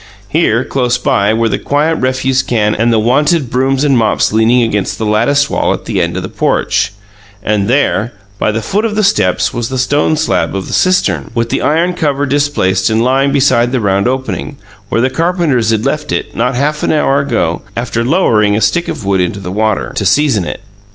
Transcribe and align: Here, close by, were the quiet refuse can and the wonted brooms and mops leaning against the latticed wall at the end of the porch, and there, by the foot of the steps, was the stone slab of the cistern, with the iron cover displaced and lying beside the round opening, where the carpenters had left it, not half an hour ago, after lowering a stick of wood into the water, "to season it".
Here, 0.29 0.65
close 0.65 0.97
by, 0.97 1.31
were 1.31 1.47
the 1.47 1.59
quiet 1.59 1.97
refuse 1.97 2.41
can 2.41 2.73
and 2.73 2.91
the 2.91 2.97
wonted 2.97 3.51
brooms 3.51 3.83
and 3.83 3.95
mops 3.95 4.33
leaning 4.33 4.63
against 4.63 4.97
the 4.97 5.05
latticed 5.05 5.47
wall 5.51 5.73
at 5.73 5.85
the 5.85 6.01
end 6.01 6.17
of 6.17 6.23
the 6.23 6.27
porch, 6.27 6.91
and 7.43 7.67
there, 7.67 8.11
by 8.39 8.51
the 8.51 8.63
foot 8.63 8.83
of 8.83 8.95
the 8.95 9.03
steps, 9.03 9.53
was 9.53 9.69
the 9.69 9.77
stone 9.77 10.17
slab 10.17 10.55
of 10.55 10.65
the 10.65 10.73
cistern, 10.73 11.29
with 11.35 11.51
the 11.51 11.61
iron 11.61 11.93
cover 11.93 12.25
displaced 12.25 12.89
and 12.89 13.03
lying 13.03 13.31
beside 13.31 13.71
the 13.71 13.79
round 13.79 14.07
opening, 14.07 14.57
where 14.89 15.01
the 15.01 15.11
carpenters 15.11 15.69
had 15.69 15.85
left 15.85 16.11
it, 16.11 16.35
not 16.35 16.55
half 16.55 16.81
an 16.81 16.91
hour 16.91 17.19
ago, 17.19 17.61
after 17.77 18.03
lowering 18.03 18.55
a 18.55 18.61
stick 18.61 18.87
of 18.87 19.05
wood 19.05 19.21
into 19.21 19.39
the 19.39 19.51
water, 19.51 19.91
"to 19.93 20.03
season 20.03 20.45
it". 20.45 20.61